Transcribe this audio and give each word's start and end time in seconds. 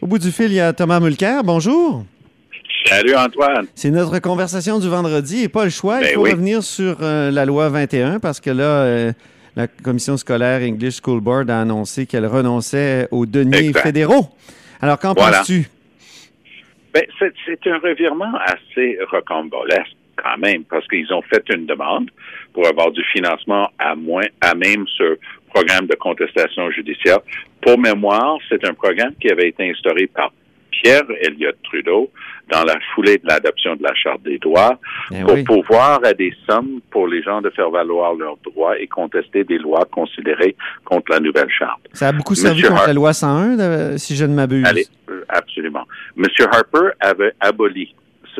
Au 0.00 0.06
bout 0.06 0.18
du 0.18 0.30
fil, 0.30 0.46
il 0.46 0.54
y 0.54 0.60
a 0.60 0.72
Thomas 0.72 1.00
Mulcair. 1.00 1.42
Bonjour. 1.44 2.04
Salut 2.86 3.14
Antoine. 3.14 3.66
C'est 3.74 3.90
notre 3.90 4.18
conversation 4.20 4.78
du 4.78 4.88
vendredi 4.88 5.44
et 5.44 5.48
pas 5.48 5.64
le 5.64 5.70
choix. 5.70 5.98
il 6.00 6.06
Ben 6.06 6.14
faut 6.14 6.22
oui. 6.22 6.30
revenir 6.32 6.62
sur 6.62 6.96
euh, 7.02 7.30
la 7.30 7.44
loi 7.44 7.68
21 7.68 8.18
parce 8.18 8.40
que 8.40 8.50
là, 8.50 8.62
euh, 8.84 9.12
la 9.56 9.66
commission 9.68 10.16
scolaire 10.16 10.62
English 10.62 11.00
School 11.02 11.20
Board 11.20 11.50
a 11.50 11.60
annoncé 11.60 12.06
qu'elle 12.06 12.26
renonçait 12.26 13.08
aux 13.10 13.26
deniers 13.26 13.68
Exact. 13.68 13.82
fédéraux. 13.82 14.28
Alors, 14.80 14.98
qu'en 14.98 15.12
Voilà. 15.12 15.38
penses-tu? 15.38 15.68
Ben, 16.94 17.02
c'est, 17.18 17.32
c'est 17.46 17.70
un 17.70 17.78
revirement 17.78 18.32
assez 18.46 18.98
rocambolesque 19.12 19.94
quand 20.16 20.38
même, 20.38 20.64
parce 20.64 20.86
qu'ils 20.88 21.12
ont 21.12 21.22
fait 21.22 21.42
une 21.54 21.66
demande 21.66 22.10
pour 22.52 22.66
avoir 22.66 22.90
du 22.90 23.02
financement 23.12 23.68
à 23.78 23.94
moins, 23.94 24.24
à 24.40 24.54
même 24.54 24.84
ce 24.98 25.18
programme 25.52 25.86
de 25.86 25.94
contestation 25.96 26.70
judiciaire. 26.70 27.18
Pour 27.62 27.78
mémoire, 27.78 28.38
c'est 28.48 28.64
un 28.66 28.74
programme 28.74 29.14
qui 29.20 29.30
avait 29.30 29.48
été 29.48 29.70
instauré 29.70 30.06
par 30.06 30.32
Pierre 30.70 31.02
Elliott 31.22 31.56
Trudeau 31.64 32.10
dans 32.50 32.64
la 32.64 32.74
foulée 32.94 33.18
de 33.18 33.26
l'adoption 33.26 33.76
de 33.76 33.82
la 33.82 33.94
Charte 33.94 34.22
des 34.22 34.38
droits 34.38 34.78
Ben 35.10 35.24
pour 35.24 35.34
oui. 35.34 35.44
pouvoir 35.44 36.00
à 36.04 36.12
des 36.14 36.32
sommes 36.48 36.80
pour 36.90 37.06
les 37.06 37.22
gens 37.22 37.40
de 37.42 37.50
faire 37.50 37.70
valoir 37.70 38.14
leurs 38.14 38.36
droits 38.38 38.78
et 38.78 38.86
contester 38.86 39.44
des 39.44 39.58
lois 39.58 39.86
considérées 39.90 40.56
contre 40.84 41.12
la 41.12 41.20
nouvelle 41.20 41.48
Charte. 41.56 41.80
Ça 41.92 42.08
a 42.08 42.12
beaucoup 42.12 42.34
servi 42.34 42.58
Monsieur 42.62 42.70
contre 42.74 42.86
la 42.88 42.92
loi 42.94 43.12
101, 43.12 43.56
de- 43.56 43.96
si 43.98 44.16
je 44.16 44.24
ne 44.24 44.34
m'abuse. 44.34 44.64
Allez, 44.66 44.86
euh, 45.10 45.22
absolument. 45.28 45.86
Monsieur 46.16 46.46
Harper 46.50 46.88
avait 47.00 47.32
aboli 47.40 47.94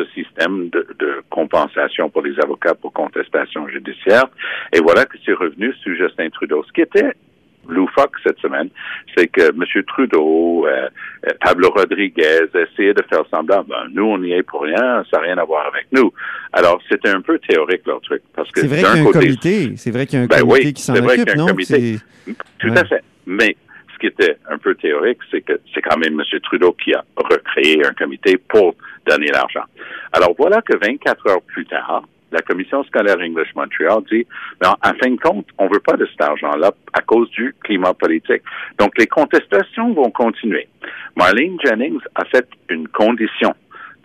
ce 0.04 0.10
système 0.12 0.68
de, 0.70 0.86
de 0.98 1.22
compensation 1.30 2.08
pour 2.10 2.22
les 2.22 2.38
avocats 2.40 2.74
pour 2.74 2.92
contestation 2.92 3.68
judiciaire. 3.68 4.24
Et 4.72 4.80
voilà 4.80 5.04
que 5.04 5.16
c'est 5.24 5.32
revenu 5.32 5.72
sous 5.82 5.94
Justin 5.94 6.28
Trudeau. 6.30 6.62
Ce 6.66 6.72
qui 6.72 6.80
était 6.82 7.12
loufoque 7.68 8.16
cette 8.24 8.38
semaine, 8.38 8.68
c'est 9.16 9.28
que 9.28 9.50
M. 9.50 9.84
Trudeau, 9.86 10.66
euh, 10.66 10.88
euh, 11.26 11.30
Pablo 11.40 11.70
Rodriguez 11.70 12.40
essayaient 12.54 12.94
de 12.94 13.02
faire 13.08 13.22
semblant, 13.30 13.62
ben, 13.68 13.84
nous, 13.92 14.04
on 14.04 14.18
n'y 14.18 14.32
est 14.32 14.42
pour 14.42 14.62
rien, 14.62 15.04
ça 15.10 15.18
n'a 15.18 15.24
rien 15.24 15.38
à 15.38 15.44
voir 15.44 15.66
avec 15.66 15.86
nous. 15.92 16.12
Alors, 16.52 16.80
c'était 16.90 17.10
un 17.10 17.20
peu 17.20 17.38
théorique, 17.38 17.82
leur 17.86 18.00
truc. 18.00 18.22
Parce 18.34 18.50
que 18.50 18.60
C'est 18.60 18.66
vrai 18.66 18.78
qu'il 18.78 18.86
y 18.86 18.98
a 18.98 19.02
un 19.02 19.04
côté, 19.04 19.18
comité. 19.20 19.72
C'est 19.76 19.90
vrai 19.90 20.06
qu'il 20.06 20.18
y 20.18 20.22
a 20.22 20.24
un 20.24 20.26
Ben 20.28 20.40
comité 20.40 20.66
oui, 20.66 20.72
qui 20.72 20.82
s'en 20.82 20.94
vrai 20.94 21.02
occupe, 21.02 21.28
qu'il 21.28 21.28
y 21.28 21.30
a 21.30 21.34
un 21.34 21.46
non? 21.46 21.52
comité. 21.52 21.96
Tout 22.58 22.68
Ouais. 22.68 22.78
à 22.78 22.84
fait. 22.86 23.02
Mais 23.26 23.56
qui 24.00 24.06
était 24.06 24.36
un 24.48 24.58
peu 24.58 24.74
théorique, 24.74 25.18
c'est 25.30 25.42
que 25.42 25.60
c'est 25.72 25.82
quand 25.82 25.98
même 25.98 26.18
M. 26.18 26.40
Trudeau 26.40 26.72
qui 26.72 26.94
a 26.94 27.04
recréé 27.16 27.84
un 27.84 27.92
comité 27.92 28.36
pour 28.36 28.74
donner 29.06 29.28
l'argent. 29.28 29.64
Alors 30.12 30.34
voilà 30.36 30.62
que 30.62 30.76
24 30.76 31.28
heures 31.28 31.42
plus 31.42 31.66
tard, 31.66 32.02
la 32.32 32.40
commission 32.42 32.82
scolaire 32.84 33.18
English 33.20 33.54
Montreal 33.54 34.02
dit, 34.10 34.26
non, 34.62 34.70
en 34.70 34.94
fin 34.94 35.10
de 35.10 35.20
compte, 35.20 35.46
on 35.58 35.68
veut 35.68 35.80
pas 35.80 35.96
de 35.96 36.06
cet 36.06 36.20
argent-là 36.20 36.72
à 36.92 37.00
cause 37.02 37.28
du 37.30 37.54
climat 37.64 37.94
politique. 37.94 38.42
Donc 38.78 38.96
les 38.98 39.06
contestations 39.06 39.92
vont 39.92 40.10
continuer. 40.10 40.68
Marlene 41.16 41.58
Jennings 41.64 42.00
a 42.14 42.24
fait 42.24 42.46
une 42.68 42.88
condition 42.88 43.54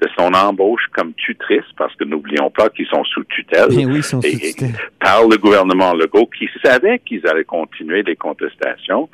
de 0.02 0.08
son 0.18 0.34
embauche 0.34 0.86
comme 0.94 1.14
tutrice, 1.14 1.64
parce 1.78 1.96
que 1.96 2.04
n'oublions 2.04 2.50
pas 2.50 2.70
qu'ils 2.70 2.88
sont 2.88 3.04
sous 3.06 3.24
tutelle 3.26 3.70
Ben 3.70 3.86
oui, 3.90 3.98
ils 3.98 4.04
sont 4.04 4.20
et- 4.22 4.32
sous 4.32 4.46
et- 4.46 4.54
tutelle. 4.54 4.72
par 5.00 5.28
le 5.28 5.38
gouvernement 5.38 5.94
Legault 5.94 6.28
qui 6.38 6.50
savait 6.64 7.00
qu'ils 7.00 7.26
allaient 7.28 7.46
continuer 7.46 8.04
les 8.04 8.16
contestations, 8.16 9.10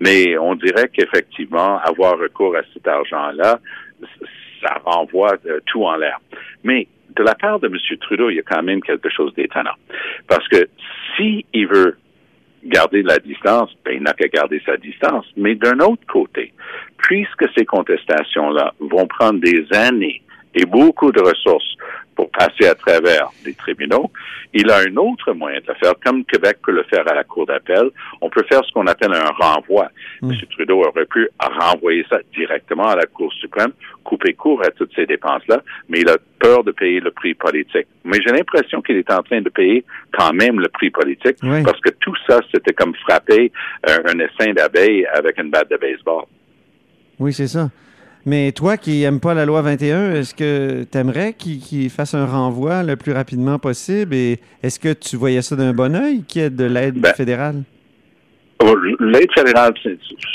mais 0.00 0.36
on 0.38 0.54
dirait 0.54 0.88
qu'effectivement, 0.92 1.78
avoir 1.80 2.18
recours 2.18 2.54
à 2.56 2.60
cet 2.74 2.86
argent-là, 2.86 3.60
ça 4.62 4.80
renvoie 4.84 5.34
euh, 5.46 5.60
tout 5.66 5.84
en 5.84 5.96
l'air. 5.96 6.18
Mais 6.64 6.86
de 7.16 7.22
la 7.22 7.34
part 7.34 7.58
de 7.60 7.68
M. 7.68 7.76
Trudeau, 8.00 8.28
il 8.30 8.36
y 8.36 8.40
a 8.40 8.42
quand 8.42 8.62
même 8.62 8.82
quelque 8.82 9.08
chose 9.08 9.32
d'étonnant. 9.34 9.74
Parce 10.28 10.46
que 10.48 10.68
si 11.16 11.46
il 11.54 11.66
veut 11.66 11.96
garder 12.64 13.02
la 13.02 13.18
distance, 13.18 13.70
ben, 13.84 13.92
il 13.96 14.02
n'a 14.02 14.12
qu'à 14.12 14.28
garder 14.28 14.60
sa 14.66 14.76
distance. 14.76 15.24
Mais 15.36 15.54
d'un 15.54 15.78
autre 15.78 16.02
côté, 16.08 16.52
puisque 16.98 17.44
ces 17.56 17.64
contestations-là 17.64 18.74
vont 18.80 19.06
prendre 19.06 19.40
des 19.40 19.64
années 19.72 20.20
et 20.56 20.64
beaucoup 20.64 21.12
de 21.12 21.20
ressources 21.20 21.76
pour 22.16 22.30
passer 22.30 22.66
à 22.66 22.74
travers 22.74 23.28
les 23.44 23.52
tribunaux, 23.52 24.10
il 24.54 24.70
a 24.70 24.78
un 24.78 24.96
autre 24.96 25.34
moyen 25.34 25.60
de 25.60 25.66
le 25.68 25.74
faire, 25.74 25.92
comme 26.02 26.24
Québec 26.24 26.56
peut 26.64 26.72
le 26.72 26.82
faire 26.84 27.06
à 27.10 27.14
la 27.14 27.24
Cour 27.24 27.44
d'appel. 27.44 27.90
On 28.22 28.30
peut 28.30 28.42
faire 28.48 28.64
ce 28.64 28.72
qu'on 28.72 28.86
appelle 28.86 29.12
un 29.12 29.30
renvoi. 29.38 29.88
M. 30.22 30.32
Trudeau 30.50 30.82
aurait 30.82 31.04
pu 31.04 31.28
renvoyer 31.38 32.06
ça 32.08 32.16
directement 32.34 32.88
à 32.88 32.96
la 32.96 33.04
Cour 33.04 33.30
suprême, 33.34 33.72
couper 34.02 34.32
court 34.32 34.62
à 34.64 34.70
toutes 34.70 34.94
ces 34.96 35.04
dépenses-là, 35.04 35.62
mais 35.90 36.00
il 36.00 36.08
a 36.08 36.16
peur 36.38 36.64
de 36.64 36.72
payer 36.72 37.00
le 37.00 37.10
prix 37.10 37.34
politique. 37.34 37.86
Mais 38.04 38.16
j'ai 38.26 38.32
l'impression 38.32 38.80
qu'il 38.80 38.96
est 38.96 39.10
en 39.12 39.22
train 39.22 39.42
de 39.42 39.50
payer 39.50 39.84
quand 40.16 40.32
même 40.32 40.58
le 40.58 40.68
prix 40.68 40.88
politique, 40.88 41.36
Oui. 41.42 41.62
parce 41.64 41.80
que 41.80 41.90
tout 42.00 42.14
ça, 42.26 42.40
c'était 42.50 42.72
comme 42.72 42.94
frapper 42.94 43.52
euh, 43.90 43.98
un 44.06 44.18
essaim 44.20 44.54
d'abeilles 44.54 45.04
avec 45.12 45.38
une 45.38 45.50
batte 45.50 45.70
de 45.70 45.76
baseball. 45.76 46.24
Oui, 47.18 47.34
c'est 47.34 47.48
ça. 47.48 47.68
Mais 48.28 48.50
toi 48.50 48.76
qui 48.76 49.00
n'aimes 49.02 49.20
pas 49.20 49.34
la 49.34 49.46
loi 49.46 49.62
21, 49.62 50.14
est-ce 50.14 50.34
que 50.34 50.82
tu 50.90 50.98
aimerais 50.98 51.32
qu'il 51.34 51.88
fasse 51.90 52.12
un 52.14 52.26
renvoi 52.26 52.82
le 52.82 52.96
plus 52.96 53.12
rapidement 53.12 53.58
possible? 53.60 54.14
Et 54.14 54.40
est-ce 54.64 54.80
que 54.80 54.92
tu 54.92 55.16
voyais 55.16 55.42
ça 55.42 55.54
d'un 55.54 55.72
bon 55.72 55.94
œil 55.94 56.22
qu'il 56.24 56.42
y 56.42 56.44
ait 56.44 56.50
de 56.50 56.64
l'aide 56.64 56.96
Ben, 56.98 57.14
fédérale? 57.14 57.62
Oh, 58.64 58.74
L'aide 59.00 59.28
fédérale, 59.32 59.74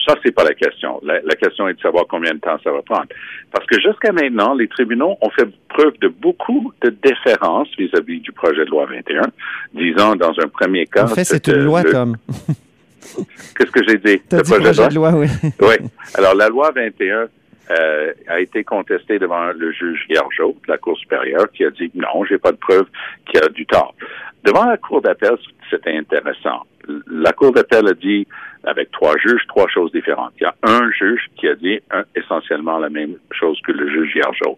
ça, 0.05 0.13
c'est 0.23 0.31
pas 0.31 0.43
la 0.45 0.53
question. 0.53 1.01
La, 1.03 1.15
la 1.21 1.35
question 1.35 1.67
est 1.67 1.73
de 1.73 1.81
savoir 1.81 2.05
combien 2.07 2.33
de 2.33 2.39
temps 2.39 2.57
ça 2.63 2.71
va 2.71 2.81
prendre. 2.83 3.07
Parce 3.51 3.65
que 3.65 3.75
jusqu'à 3.81 4.11
maintenant, 4.13 4.53
les 4.53 4.67
tribunaux 4.69 5.17
ont 5.21 5.29
fait 5.31 5.47
preuve 5.67 5.93
de 5.99 6.07
beaucoup 6.07 6.71
de 6.83 6.95
déférence 7.03 7.67
vis-à-vis 7.77 8.21
du 8.21 8.31
projet 8.31 8.63
de 8.63 8.69
loi 8.69 8.85
21, 8.85 9.21
disant 9.73 10.15
dans 10.15 10.33
un 10.39 10.47
premier 10.47 10.85
cas... 10.85 11.05
En 11.05 11.07
fait, 11.07 11.23
c'est 11.25 11.45
une 11.47 11.63
loi, 11.63 11.81
le- 11.81 11.91
Tom. 11.91 12.15
Qu'est-ce 13.57 13.71
que 13.71 13.81
j'ai 13.85 13.97
dit? 13.97 14.21
As 14.31 14.37
Le 14.37 14.43
dit 14.43 14.51
projet 14.53 14.87
de 14.87 14.95
loi, 14.95 15.11
oui. 15.15 15.27
Oui. 15.59 15.75
Alors, 16.13 16.35
la 16.35 16.47
loi 16.47 16.71
21 16.73 17.25
euh, 17.79 18.13
a 18.27 18.39
été 18.39 18.63
contestée 18.63 19.19
devant 19.19 19.51
le 19.53 19.71
juge 19.71 20.05
Gargeau 20.09 20.55
de 20.65 20.71
la 20.71 20.77
Cour 20.77 20.97
supérieure 20.97 21.45
qui 21.53 21.63
a 21.65 21.69
dit 21.71 21.91
non, 21.95 22.23
j'ai 22.27 22.37
pas 22.37 22.51
de 22.51 22.57
preuve 22.57 22.85
qu'il 23.25 23.39
y 23.39 23.43
a 23.43 23.49
du 23.49 23.65
tort. 23.65 23.93
Devant 24.43 24.65
la 24.65 24.77
Cour 24.77 25.01
d'appel, 25.01 25.35
c'était 25.69 25.95
intéressant. 25.95 26.63
La 27.07 27.31
Cour 27.31 27.51
d'appel 27.51 27.87
a 27.87 27.93
dit, 27.93 28.27
avec 28.63 28.89
trois 28.91 29.15
juges, 29.17 29.45
trois 29.47 29.67
choses 29.67 29.91
différentes. 29.91 30.33
Il 30.39 30.43
y 30.43 30.45
a 30.45 30.55
un 30.63 30.91
juge 30.91 31.21
qui 31.35 31.47
a 31.47 31.55
dit 31.55 31.79
un- 31.91 32.03
essentiellement 32.15 32.79
la 32.79 32.89
même 32.89 33.15
chose 33.31 33.59
que 33.65 33.71
le 33.71 33.87
juge 33.89 34.15
Gargeau. 34.15 34.57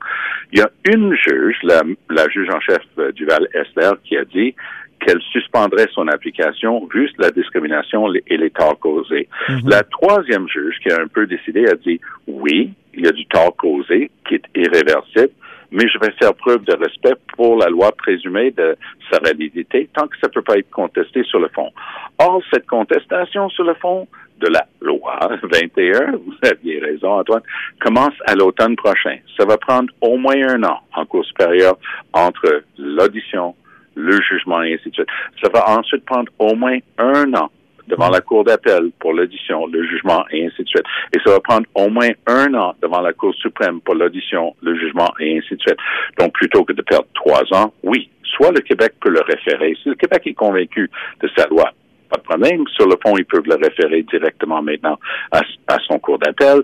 Il 0.54 0.60
y 0.60 0.62
a 0.62 0.70
une 0.94 1.14
juge, 1.16 1.58
la, 1.64 1.82
la 2.10 2.30
juge 2.30 2.50
en 2.50 2.60
chef 2.62 2.82
euh, 2.98 3.12
du 3.12 3.26
Val 3.26 3.48
Esther, 3.54 3.94
qui 4.06 4.16
a 4.18 4.24
dit 4.26 4.56
qu'elle 5.02 5.22
suspendrait 5.34 5.88
son 5.92 6.08
application 6.08 6.88
vu 6.94 7.10
la 7.18 7.30
discrimination 7.32 8.08
et 8.14 8.38
les 8.38 8.50
torts 8.52 8.80
causés. 8.80 9.28
Mhm. 9.50 9.62
La 9.70 9.84
troisième 9.84 10.48
juge 10.48 10.80
qui 10.82 10.90
a 10.94 11.02
un 11.02 11.08
peu 11.08 11.28
décidé 11.28 11.68
a 11.68 11.76
dit 11.76 12.00
oui, 12.28 12.74
il 12.94 13.06
y 13.06 13.08
a 13.08 13.12
du 13.12 13.26
tort 13.28 13.56
causé 13.56 14.12
qui 14.28 14.36
est 14.36 14.46
irréversible, 14.56 15.34
mais 15.72 15.88
je 15.88 15.98
vais 16.00 16.12
faire 16.22 16.34
preuve 16.36 16.64
de 16.66 16.74
respect 16.74 17.16
pour 17.36 17.58
la 17.58 17.68
loi 17.68 17.92
présumée 17.92 18.52
de 18.52 18.78
sa 19.12 19.20
validité 19.20 19.90
tant 19.94 20.08
que 20.08 20.16
ça 20.22 20.28
ne 20.28 20.34
peut 20.34 20.44
pas 20.44 20.58
être 20.58 20.70
contesté 20.70 21.24
sur 21.24 21.40
le 21.40 21.50
fond. 21.50 21.72
Or, 22.20 22.42
cette 22.54 22.68
contestation 22.68 23.50
sur 23.50 23.64
le 23.64 23.74
fond 23.76 24.08
de 24.40 24.48
la 24.48 24.66
loi 24.82 25.20
21, 25.42 26.12
vous 26.12 26.36
aviez 26.44 26.80
raison 26.80 27.20
Antoine, 27.20 27.42
commence 27.82 28.14
à 28.28 28.36
l'automne 28.36 28.76
prochain. 28.76 29.18
Ça 29.38 29.46
va 29.46 29.58
prendre 29.58 29.92
au 30.02 30.18
moins 30.18 30.36
un 30.48 30.64
an 30.64 30.80
en 30.96 31.06
cours 31.06 31.26
supérieur 31.26 31.78
entre 32.14 32.64
l'audition, 32.78 33.56
le 33.96 34.22
jugement 34.22 34.62
et 34.62 34.76
ainsi 34.76 34.90
de 34.90 34.96
suite. 34.96 35.10
Ça 35.42 35.50
va 35.52 35.78
ensuite 35.78 36.06
prendre 36.06 36.32
au 36.38 36.56
moins 36.56 36.78
un 37.00 37.34
an 37.34 37.50
devant 37.88 38.10
la 38.10 38.22
Cour 38.22 38.44
d'appel 38.44 38.92
pour 39.00 39.14
l'audition, 39.14 39.68
le 39.68 39.86
jugement 39.88 40.26
et 40.32 40.46
ainsi 40.46 40.64
de 40.64 40.68
suite. 40.68 40.86
Et 41.16 41.20
ça 41.24 41.32
va 41.32 41.40
prendre 41.40 41.66
au 41.76 41.90
moins 41.90 42.10
un 42.28 42.54
an 42.54 42.74
devant 42.82 43.02
la 43.02 43.14
Cour 43.14 43.34
suprême 43.36 43.82
pour 43.82 43.96
l'audition, 43.96 44.56
le 44.62 44.76
jugement 44.76 45.14
et 45.20 45.38
ainsi 45.38 45.56
de 45.56 45.62
suite. 45.62 45.78
Donc, 46.18 46.34
plutôt 46.34 46.64
que 46.64 46.74
de 46.74 46.82
perdre 46.82 47.08
trois 47.14 47.44
ans, 47.52 47.74
oui, 47.84 48.10
soit 48.24 48.52
le 48.52 48.62
Québec 48.62 48.94
peut 49.02 49.10
le 49.10 49.22
référer. 49.22 49.76
Si 49.82 49.90
le 49.90 49.96
Québec 49.96 50.24
est 50.26 50.34
convaincu 50.34 50.90
de 51.22 51.30
sa 51.36 51.48
loi, 51.48 51.72
pas 52.10 52.18
de 52.18 52.24
problème. 52.24 52.64
Sur 52.76 52.88
le 52.88 52.96
fond, 53.02 53.16
ils 53.18 53.26
peuvent 53.26 53.46
le 53.46 53.56
référer 53.56 54.04
directement 54.04 54.62
maintenant 54.62 55.00
à, 55.32 55.42
son 55.88 56.00
cours 56.00 56.20
d'appel, 56.20 56.62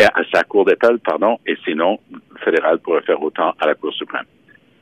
à 0.00 0.22
sa 0.32 0.42
cour 0.44 0.64
d'appel, 0.64 0.98
pardon, 1.00 1.38
et 1.46 1.56
sinon, 1.64 1.98
le 2.12 2.38
fédéral 2.44 2.78
pourrait 2.78 3.02
faire 3.02 3.22
autant 3.22 3.54
à 3.60 3.66
la 3.66 3.74
Cour 3.74 3.92
suprême. 3.94 4.26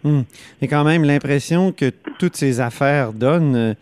Hmm. 0.03 0.23
Mais 0.61 0.69
quand 0.69 0.85
même, 0.85 1.05
l'impression 1.05 1.73
que 1.73 1.91
toutes 2.19 2.37
ces 2.37 2.61
affaires 2.61 3.13
donnent, 3.13 3.57
euh, 3.57 3.75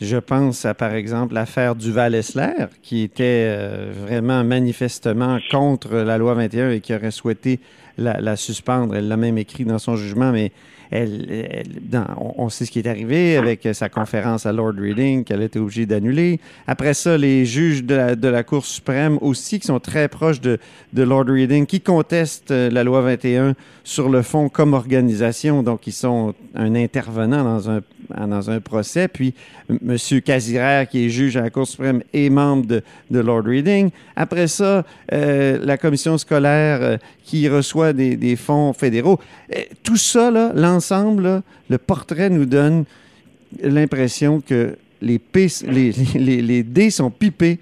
je 0.00 0.16
pense 0.16 0.64
à, 0.64 0.74
par 0.74 0.94
exemple, 0.94 1.34
l'affaire 1.34 1.74
Duval-Essler, 1.74 2.66
qui 2.82 3.02
était 3.02 3.46
euh, 3.48 3.92
vraiment 3.92 4.44
manifestement 4.44 5.38
contre 5.50 5.96
la 5.96 6.18
loi 6.18 6.34
21 6.34 6.70
et 6.70 6.80
qui 6.80 6.94
aurait 6.94 7.10
souhaité 7.10 7.58
la, 7.96 8.36
suspendre. 8.36 8.94
Elle 8.94 9.08
l'a 9.08 9.16
même 9.16 9.38
écrit 9.38 9.64
dans 9.64 9.80
son 9.80 9.96
jugement, 9.96 10.30
mais 10.30 10.52
elle, 10.90 11.64
on, 12.16 12.48
sait 12.48 12.64
ce 12.64 12.70
qui 12.70 12.78
est 12.78 12.86
arrivé 12.86 13.36
avec 13.36 13.68
sa 13.72 13.88
conférence 13.88 14.46
à 14.46 14.52
Lord 14.52 14.74
Reading 14.78 15.24
qu'elle 15.24 15.42
été 15.42 15.58
obligée 15.58 15.84
d'annuler. 15.84 16.40
Après 16.66 16.94
ça, 16.94 17.18
les 17.18 17.44
juges 17.44 17.84
de 17.84 18.28
la, 18.28 18.42
Cour 18.44 18.64
suprême 18.64 19.18
aussi, 19.20 19.58
qui 19.58 19.66
sont 19.66 19.80
très 19.80 20.08
proches 20.08 20.40
de, 20.40 20.58
de 20.92 21.02
Lord 21.02 21.26
Reading, 21.26 21.66
qui 21.66 21.80
contestent 21.80 22.52
la 22.52 22.84
loi 22.84 23.02
21 23.02 23.54
sur 23.84 24.08
le 24.08 24.22
fond 24.22 24.48
comme 24.48 24.72
organisation. 24.74 25.62
Donc, 25.62 25.86
ils 25.86 25.92
sont 25.92 26.34
un 26.54 26.74
intervenant 26.74 27.42
dans 27.42 27.68
un, 27.68 27.80
dans 28.16 28.50
un 28.50 28.60
procès. 28.60 29.08
Puis, 29.08 29.34
M. 29.68 29.96
Casiraire, 30.24 30.88
qui 30.88 31.06
est 31.06 31.08
juge 31.08 31.36
à 31.36 31.42
la 31.42 31.50
Cour 31.50 31.66
suprême, 31.66 32.02
est 32.12 32.30
membre 32.30 32.66
de, 32.66 32.82
Lord 33.20 33.44
Reading. 33.44 33.90
Après 34.16 34.46
ça, 34.46 34.84
euh, 35.12 35.58
la 35.62 35.76
commission 35.78 36.18
scolaire 36.18 36.78
euh, 36.82 36.96
qui 37.24 37.48
reçoit 37.48 37.92
des, 37.92 38.36
fonds 38.36 38.72
fédéraux. 38.72 39.18
Euh, 39.54 39.60
tout 39.82 39.96
ça, 39.96 40.30
l'ensemble, 40.54 41.42
le 41.68 41.78
portrait 41.78 42.30
nous 42.30 42.46
donne 42.46 42.84
l'impression 43.62 44.40
que 44.40 44.76
les, 45.00 45.20
les, 46.16 46.62
dés 46.64 46.90
sont 46.90 47.10
pipés 47.10 47.60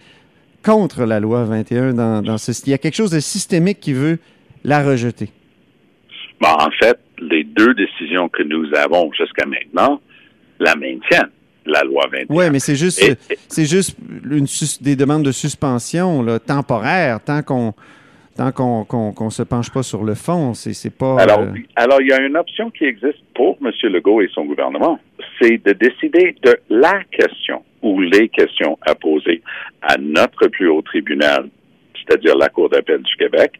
contre 0.62 1.04
la 1.04 1.20
loi 1.20 1.44
21 1.44 1.92
dans, 1.92 2.22
dans 2.22 2.38
ce 2.38 2.50
Il 2.66 2.70
y 2.70 2.74
a 2.74 2.78
quelque 2.78 2.96
chose 2.96 3.10
de 3.10 3.20
systémique 3.20 3.78
qui 3.78 3.92
veut 3.92 4.18
la 4.64 4.82
rejeter. 4.82 5.28
Bon, 6.40 6.48
en 6.48 6.70
fait, 6.70 6.98
les 7.18 7.44
deux 7.44 7.74
décisions 7.74 8.28
que 8.28 8.42
nous 8.42 8.74
avons 8.74 9.10
jusqu'à 9.12 9.46
maintenant 9.46 10.00
la 10.58 10.74
maintiennent 10.76 11.30
la 11.66 11.82
loi 11.82 12.06
21. 12.10 12.26
Oui, 12.28 12.44
mais 12.50 12.58
c'est 12.58 12.76
juste, 12.76 13.02
c'est 13.48 13.64
juste 13.64 13.96
une, 14.30 14.46
des 14.80 14.96
demandes 14.96 15.24
de 15.24 15.32
suspension 15.32 16.22
là, 16.22 16.38
temporaire, 16.38 17.20
tant 17.22 17.42
qu'on 17.42 17.74
tant 18.36 18.52
qu'on 18.52 18.84
qu'on 18.84 19.30
se 19.30 19.42
penche 19.42 19.70
pas 19.70 19.82
sur 19.82 20.04
le 20.04 20.14
fond, 20.14 20.54
c'est 20.54 20.96
pas. 20.96 21.20
Alors, 21.20 21.40
euh, 21.40 21.54
alors, 21.74 22.00
il 22.00 22.08
y 22.08 22.12
a 22.12 22.20
une 22.20 22.36
option 22.36 22.70
qui 22.70 22.84
existe 22.84 23.22
pour 23.34 23.58
M. 23.62 23.70
Legault 23.90 24.20
et 24.20 24.28
son 24.32 24.44
gouvernement, 24.44 24.98
c'est 25.40 25.58
de 25.64 25.72
décider 25.72 26.36
de 26.42 26.56
la 26.68 27.02
question 27.10 27.62
ou 27.82 28.00
les 28.00 28.28
questions 28.28 28.78
à 28.82 28.94
poser 28.94 29.42
à 29.82 29.96
notre 29.98 30.48
plus 30.48 30.68
haut 30.68 30.82
tribunal 30.82 31.48
c'est-à-dire 32.06 32.36
la 32.36 32.48
Cour 32.48 32.68
d'appel 32.68 33.02
du 33.02 33.16
Québec, 33.16 33.52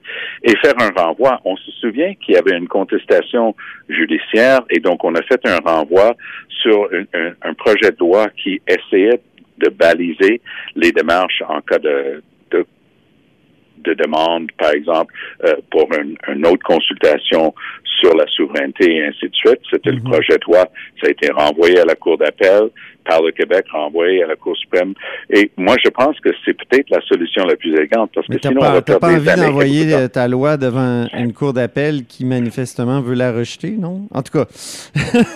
et 0.43 0.53
faire 0.59 0.75
un 0.81 0.91
renvoi. 0.91 1.41
On 1.45 1.57
se 1.57 1.71
souvient 1.73 2.15
qu'il 2.15 2.35
y 2.35 2.39
avait 2.39 2.57
une 2.57 2.69
contestation 2.69 3.55
judiciaire 3.89 4.61
et 4.71 4.81
donc 4.81 5.05
on 5.05 5.15
a 5.15 5.23
fait 5.23 5.41
un 5.47 5.59
renvoi 5.59 6.17
sur 6.49 6.89
un, 7.43 7.55
projet 7.55 7.91
de 7.91 7.97
loi 7.99 8.29
qui 8.43 8.61
essayait 8.67 9.21
de 9.59 9.69
baliser 9.71 10.41
les 10.75 10.93
démarches 10.93 11.43
en 11.49 11.61
cas 11.61 11.79
de, 11.79 12.23
de 12.51 12.67
demande, 13.91 14.51
par 14.59 14.71
exemple, 14.71 15.13
euh, 15.45 15.55
pour 15.71 15.89
une, 15.95 16.47
autre 16.47 16.65
consultation 16.65 17.55
sur 18.01 18.15
la 18.15 18.27
souveraineté 18.29 18.97
et 18.97 19.07
ainsi 19.07 19.29
de 19.29 19.35
suite. 19.35 19.61
C'était 19.71 19.91
le 19.91 20.01
mhm. 20.01 20.11
projet 20.11 20.35
de 20.35 20.45
loi. 20.47 20.69
Ça 21.01 21.09
a 21.09 21.11
été 21.11 21.31
renvoyé 21.33 21.81
à 21.81 21.85
la 21.85 21.95
Cour 21.95 22.19
d'appel 22.19 22.69
par 23.05 23.23
le 23.23 23.31
Québec, 23.31 23.65
renvoyé 23.73 24.23
à 24.25 24.27
la 24.27 24.37
Cour 24.37 24.57
suprême. 24.57 24.95
Et 25.31 25.51
moi, 25.57 25.77
je 25.83 25.89
pense 25.91 26.19
que 26.21 26.31
c'est 26.45 26.55
peut-être 26.55 26.91
la 26.91 27.01
solution 27.03 27.45
la 27.45 27.57
plus 27.57 27.73
élégante 27.73 28.11
parce 28.15 28.27
que 28.27 28.35
sinon, 28.41 28.61
pas, 28.61 28.79
on 28.79 28.99
pas 28.99 29.15
envie 29.15 29.25
d'envoyer 29.25 30.09
ta 30.09 30.29
loi 30.29 30.57
devant 30.57 31.07
une 31.15 31.33
Cour 31.33 31.53
d'appel 31.53 32.05
qui 32.07 32.25
manifestement 32.25 33.01
veut 33.01 33.15
la 33.15 33.33
rejeter, 33.33 33.71
non? 33.71 34.09
En 34.13 34.23
tout 34.23 34.33
cas. 34.33 34.47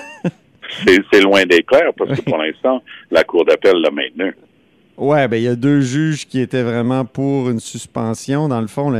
c'est 0.84 1.20
loin 1.22 1.44
d'être 1.44 1.66
clair 1.66 1.92
parce 1.96 2.18
que 2.18 2.24
pour 2.24 2.38
l'instant, 2.38 2.82
la 3.10 3.24
Cour 3.24 3.44
d'appel 3.44 3.76
l'a 3.76 3.90
maintenu. 3.90 4.34
Oui, 5.00 5.16
ben 5.28 5.36
il 5.38 5.44
y 5.44 5.48
a 5.48 5.56
deux 5.56 5.80
juges 5.80 6.26
qui 6.26 6.40
étaient 6.40 6.62
vraiment 6.62 7.06
pour 7.06 7.48
une 7.48 7.58
suspension. 7.58 8.48
Dans 8.48 8.60
le 8.60 8.66
fond, 8.66 8.90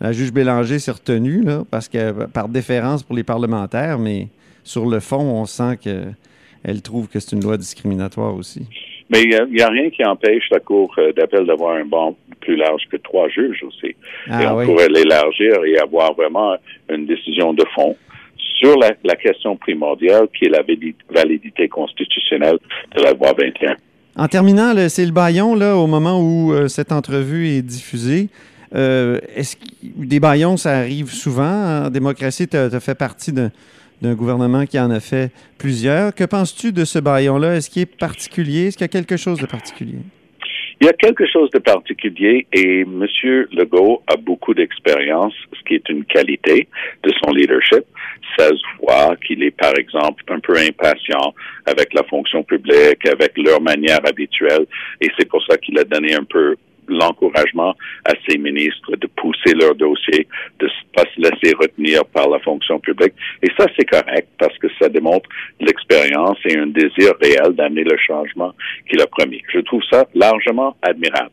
la 0.00 0.12
juge 0.12 0.32
Bélanger 0.32 0.78
s'est 0.78 0.92
retenue 0.92 1.42
là, 1.42 1.64
parce 1.68 1.88
que 1.88 2.26
par 2.26 2.48
déférence 2.48 3.02
pour 3.02 3.16
les 3.16 3.24
parlementaires, 3.24 3.98
mais 3.98 4.28
sur 4.62 4.86
le 4.86 5.00
fond, 5.00 5.18
on 5.18 5.46
sent 5.46 5.78
qu'elle 5.82 6.82
trouve 6.82 7.08
que 7.08 7.18
c'est 7.18 7.34
une 7.34 7.42
loi 7.42 7.56
discriminatoire 7.56 8.36
aussi. 8.36 8.68
Mais 9.10 9.22
il 9.22 9.30
n'y 9.50 9.60
a, 9.60 9.68
rien 9.68 9.90
qui 9.90 10.04
empêche 10.04 10.44
la 10.52 10.60
Cour 10.60 10.94
euh, 10.98 11.12
d'appel 11.12 11.44
d'avoir 11.46 11.74
un 11.74 11.84
banc 11.86 12.16
plus 12.40 12.54
large 12.54 12.82
que 12.88 12.96
trois 12.98 13.28
juges 13.28 13.64
aussi. 13.64 13.96
Ah 14.30 14.42
et 14.42 14.46
on 14.46 14.64
pourrait 14.64 14.88
l'élargir 14.88 15.64
et 15.64 15.78
avoir 15.78 16.14
vraiment 16.14 16.56
une 16.88 17.06
décision 17.06 17.52
de 17.52 17.64
fond 17.74 17.96
sur 18.36 18.78
la, 18.78 18.92
la 19.02 19.16
question 19.16 19.56
primordiale 19.56 20.28
qui 20.38 20.44
est 20.44 20.50
la 20.50 20.62
validité 21.10 21.68
constitutionnelle 21.68 22.58
de 22.94 23.02
la 23.02 23.12
loi 23.12 23.32
21. 23.36 23.76
En 24.18 24.26
terminant, 24.26 24.74
c'est 24.88 25.06
le 25.06 25.12
baillon, 25.12 25.54
là, 25.54 25.76
au 25.76 25.86
moment 25.86 26.20
où 26.20 26.52
euh, 26.52 26.66
cette 26.66 26.90
entrevue 26.90 27.50
est 27.50 27.62
diffusée. 27.62 28.30
Euh, 28.74 29.20
est-ce 29.36 29.54
que 29.54 29.62
des 29.80 30.18
baillons, 30.18 30.56
ça 30.56 30.76
arrive 30.76 31.12
souvent 31.12 31.84
en 31.84 31.88
démocratie? 31.88 32.48
Tu 32.48 32.56
as, 32.56 32.80
fait 32.80 32.96
partie 32.96 33.32
d'un 33.32 34.14
gouvernement 34.14 34.66
qui 34.66 34.78
en 34.80 34.90
a 34.90 34.98
fait 34.98 35.30
plusieurs. 35.56 36.12
Que 36.12 36.24
penses-tu 36.24 36.72
de 36.72 36.84
ce 36.84 36.98
baillon-là? 36.98 37.54
Est-ce 37.54 37.70
qu'il 37.70 37.82
est 37.82 37.86
particulier? 37.86 38.66
Est-ce 38.66 38.76
qu'il 38.76 38.84
y 38.84 38.86
a 38.86 38.88
quelque 38.88 39.16
chose 39.16 39.38
de 39.38 39.46
particulier? 39.46 40.00
Il 40.80 40.86
y 40.86 40.90
a 40.90 40.92
quelque 40.92 41.26
chose 41.26 41.50
de 41.50 41.58
particulier 41.58 42.46
et 42.52 42.82
M. 42.82 43.04
Legault 43.52 44.02
a 44.06 44.16
beaucoup 44.16 44.54
d'expérience, 44.54 45.34
ce 45.52 45.62
qui 45.66 45.74
est 45.74 45.88
une 45.88 46.04
qualité 46.04 46.68
de 47.02 47.12
son 47.20 47.32
leadership. 47.32 47.84
Ça 48.38 48.48
se 48.48 48.62
voit 48.80 49.16
qu'il 49.26 49.42
est, 49.42 49.50
par 49.50 49.76
exemple, 49.76 50.22
un 50.28 50.38
peu 50.38 50.56
impatient 50.56 51.34
avec 51.66 51.92
la 51.94 52.04
fonction 52.04 52.44
publique, 52.44 53.04
avec 53.06 53.36
leur 53.36 53.60
manière 53.60 54.00
habituelle, 54.06 54.66
et 55.00 55.08
c'est 55.18 55.28
pour 55.28 55.44
ça 55.46 55.56
qu'il 55.58 55.76
a 55.80 55.84
donné 55.84 56.14
un 56.14 56.24
peu 56.24 56.54
l'encouragement 56.88 57.74
à 58.04 58.12
ses 58.28 58.38
ministres 58.38 58.96
de 58.96 59.06
pousser 59.06 59.54
leur 59.54 59.74
dossier, 59.74 60.26
de 60.58 60.66
ne 60.66 60.70
pas 60.94 61.04
se 61.14 61.20
laisser 61.20 61.54
retenir 61.56 62.04
par 62.06 62.28
la 62.28 62.38
fonction 62.40 62.78
publique. 62.80 63.14
Et 63.42 63.48
ça, 63.58 63.66
c'est 63.78 63.84
correct 63.84 64.28
parce 64.38 64.56
que 64.58 64.68
ça 64.80 64.88
démontre 64.88 65.28
l'expérience 65.60 66.38
et 66.44 66.56
un 66.56 66.66
désir 66.66 67.12
réel 67.20 67.52
d'amener 67.54 67.84
le 67.84 67.96
changement 67.98 68.54
qu'il 68.88 69.00
a 69.00 69.06
promis. 69.06 69.42
Je 69.52 69.60
trouve 69.60 69.82
ça 69.90 70.06
largement 70.14 70.76
admirable. 70.82 71.30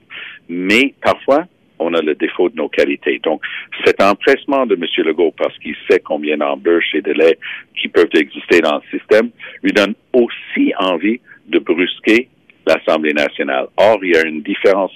Mais 0.50 0.94
parfois, 1.02 1.46
on 1.80 1.94
a 1.94 2.02
le 2.02 2.16
défaut 2.16 2.50
de 2.50 2.56
nos 2.56 2.70
qualités. 2.70 3.20
Donc, 3.24 3.42
cet 3.86 4.02
empressement 4.02 4.66
de 4.66 4.76
M. 4.76 4.86
Legault, 5.06 5.34
parce 5.38 5.58
qu'il 5.60 5.76
sait 5.90 6.00
combien 6.00 6.38
d'embûches 6.38 6.94
et 6.94 7.02
délais 7.02 7.38
qui 7.80 7.88
peuvent 7.88 8.10
exister 8.14 8.62
dans 8.62 8.76
le 8.76 8.98
système, 8.98 9.30
lui 9.62 9.72
donne 9.74 9.94
aussi 10.14 10.74
envie 10.80 11.20
de 11.48 11.60
brusquer 11.60 12.30
l'Assemblée 12.66 13.14
nationale. 13.14 13.68
Or, 13.78 14.00
il 14.04 14.14
y 14.14 14.18
a 14.18 14.26
une 14.26 14.42
différence 14.42 14.92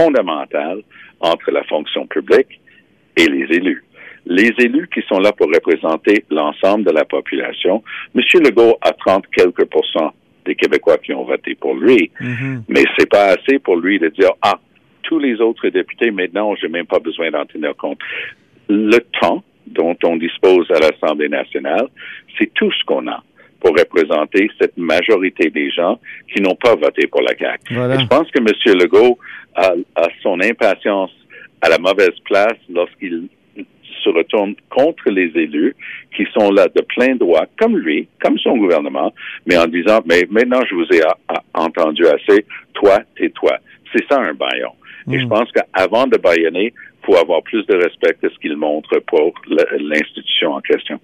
fondamentale 0.00 0.82
entre 1.20 1.50
la 1.50 1.62
fonction 1.64 2.06
publique 2.06 2.60
et 3.16 3.26
les 3.26 3.46
élus. 3.54 3.84
Les 4.26 4.52
élus 4.58 4.88
qui 4.92 5.02
sont 5.08 5.18
là 5.18 5.32
pour 5.32 5.48
représenter 5.48 6.24
l'ensemble 6.30 6.84
de 6.84 6.90
la 6.90 7.04
population, 7.04 7.82
M. 8.14 8.22
Legault 8.44 8.78
a 8.80 8.92
30 8.92 9.24
quelques 9.34 9.64
pourcents 9.66 10.12
des 10.44 10.54
Québécois 10.54 10.98
qui 10.98 11.12
ont 11.12 11.24
voté 11.24 11.54
pour 11.54 11.74
lui, 11.74 12.10
mm-hmm. 12.20 12.62
mais 12.68 12.84
c'est 12.98 13.08
pas 13.08 13.34
assez 13.36 13.58
pour 13.58 13.76
lui 13.76 13.98
de 13.98 14.08
dire 14.08 14.30
ah 14.42 14.58
tous 15.02 15.18
les 15.18 15.40
autres 15.40 15.68
députés 15.68 16.10
maintenant 16.10 16.54
j'ai 16.54 16.68
même 16.68 16.86
pas 16.86 16.98
besoin 16.98 17.30
d'en 17.30 17.44
tenir 17.44 17.76
compte. 17.76 17.98
Le 18.68 18.98
temps 19.20 19.42
dont 19.66 19.96
on 20.04 20.16
dispose 20.16 20.70
à 20.70 20.78
l'Assemblée 20.78 21.28
nationale, 21.28 21.88
c'est 22.38 22.52
tout 22.54 22.70
ce 22.72 22.84
qu'on 22.84 23.06
a 23.08 23.22
pour 23.60 23.70
représenter 23.76 24.50
cette 24.60 24.76
majorité 24.76 25.50
des 25.50 25.70
gens 25.70 25.98
qui 26.32 26.40
n'ont 26.40 26.56
pas 26.56 26.74
voté 26.74 27.06
pour 27.06 27.22
la 27.22 27.36
CAQ. 27.36 27.74
je 27.74 28.06
pense 28.06 28.30
que 28.30 28.38
M. 28.38 28.78
Legault 28.78 29.18
a, 29.54 29.72
son 30.22 30.40
impatience 30.40 31.10
à 31.60 31.68
la 31.68 31.78
mauvaise 31.78 32.18
place 32.24 32.56
lorsqu'il 32.70 33.28
se 34.02 34.08
retourne 34.08 34.54
contre 34.70 35.10
les 35.10 35.30
élus 35.34 35.76
qui 36.16 36.26
sont 36.32 36.50
là 36.50 36.68
de 36.74 36.80
plein 36.80 37.16
droit, 37.16 37.44
comme 37.58 37.76
lui, 37.76 38.08
comme 38.22 38.38
son 38.38 38.56
gouvernement, 38.56 39.12
mais 39.44 39.58
en 39.58 39.66
disant, 39.66 40.00
mais 40.06 40.26
maintenant 40.30 40.60
je 40.68 40.74
vous 40.74 40.86
ai 40.92 41.02
entendu 41.52 42.06
assez, 42.06 42.46
toi, 42.72 43.00
tais-toi. 43.16 43.58
C'est 43.94 44.06
ça 44.08 44.20
un 44.20 44.32
baillon. 44.32 44.72
Et 45.10 45.18
je 45.18 45.24
mm. 45.24 45.28
pense 45.28 45.52
qu'avant 45.52 46.06
de 46.06 46.16
baillonner, 46.16 46.72
il 46.72 47.06
faut 47.06 47.16
avoir 47.16 47.42
plus 47.42 47.66
de 47.66 47.74
respect 47.74 48.16
que 48.22 48.30
ce 48.30 48.38
qu'il 48.38 48.56
montre 48.56 48.98
pour 49.06 49.34
l'institution 49.78 50.54
en 50.54 50.60
question. 50.60 51.00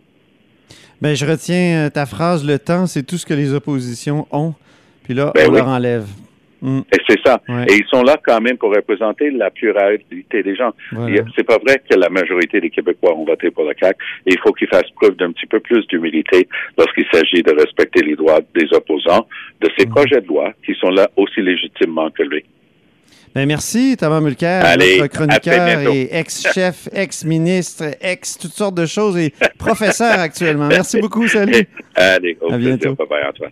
Bien, 1.00 1.14
je 1.14 1.26
retiens 1.26 1.86
euh, 1.86 1.90
ta 1.90 2.06
phrase, 2.06 2.46
le 2.46 2.58
temps, 2.58 2.86
c'est 2.86 3.02
tout 3.02 3.18
ce 3.18 3.26
que 3.26 3.34
les 3.34 3.52
oppositions 3.52 4.26
ont. 4.30 4.54
Puis 5.04 5.14
là, 5.14 5.32
ben 5.34 5.48
on 5.48 5.52
leur 5.52 5.68
enlève. 5.68 6.06
Mm. 6.62 6.80
Et 6.92 6.98
c'est 7.08 7.20
ça. 7.24 7.40
Et 7.68 7.74
ils 7.74 7.86
sont 7.88 8.02
là 8.02 8.16
quand 8.24 8.40
même 8.40 8.56
pour 8.56 8.74
représenter 8.74 9.30
la 9.30 9.50
pluralité 9.50 10.42
des 10.42 10.56
gens. 10.56 10.72
C'est 11.36 11.44
pas 11.44 11.58
vrai 11.58 11.82
que 11.88 11.96
la 11.96 12.08
majorité 12.08 12.60
des 12.60 12.70
Québécois 12.70 13.14
ont 13.14 13.24
voté 13.24 13.50
pour 13.50 13.64
le 13.64 13.74
CAC. 13.74 13.96
Et 14.26 14.32
il 14.32 14.38
faut 14.38 14.52
qu'ils 14.52 14.68
fassent 14.68 14.90
preuve 14.96 15.16
d'un 15.16 15.32
petit 15.32 15.46
peu 15.46 15.60
plus 15.60 15.86
d'humilité 15.86 16.48
lorsqu'il 16.78 17.06
s'agit 17.12 17.42
de 17.42 17.52
respecter 17.52 18.02
les 18.02 18.16
droits 18.16 18.40
des 18.54 18.66
opposants 18.72 19.26
de 19.60 19.68
ces 19.78 19.86
mm. 19.86 19.90
projets 19.90 20.20
de 20.20 20.26
loi 20.26 20.52
qui 20.64 20.74
sont 20.74 20.90
là 20.90 21.08
aussi 21.16 21.40
légitimement 21.40 22.10
que 22.10 22.22
lui. 22.22 22.44
Ben 23.36 23.44
merci, 23.46 23.98
Thomas 23.98 24.22
Mulcair, 24.22 24.64
notre 24.78 25.08
chroniqueur 25.08 25.92
et 25.92 26.08
ex-chef, 26.10 26.88
ex-ministre, 26.94 27.84
ex 28.00 28.38
toutes 28.38 28.54
sortes 28.54 28.74
de 28.74 28.86
choses 28.86 29.18
et 29.18 29.34
professeur 29.58 30.18
actuellement. 30.20 30.68
Merci 30.68 30.98
beaucoup, 31.02 31.28
salut. 31.28 31.68
Allez, 31.94 32.38
au 32.40 32.50
à 32.50 32.56
bientôt. 32.56 32.94
Bye 32.94 33.06
bye, 33.06 33.24
Antoine. 33.28 33.50